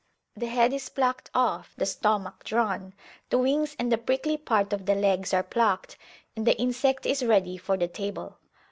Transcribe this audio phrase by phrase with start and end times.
[0.35, 2.95] The head is plucked off, the stomach drawn,
[3.29, 5.95] the wings and the prickly part of the legs are plucked,
[6.35, 8.39] and the insect is ready for the table.